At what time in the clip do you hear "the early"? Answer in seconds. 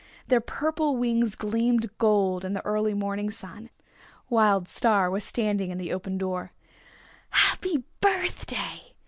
2.53-2.95